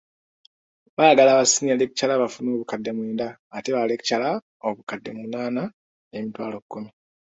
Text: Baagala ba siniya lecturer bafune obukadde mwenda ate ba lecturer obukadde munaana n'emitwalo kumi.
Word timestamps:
Baagala 0.95 1.37
ba 1.37 1.43
siniya 1.51 1.79
lecturer 1.81 2.19
bafune 2.21 2.49
obukadde 2.51 2.89
mwenda 2.97 3.27
ate 3.55 3.69
ba 3.75 3.89
lecturer 3.91 4.35
obukadde 4.67 5.09
munaana 5.17 5.63
n'emitwalo 6.09 6.57
kumi. 6.71 6.89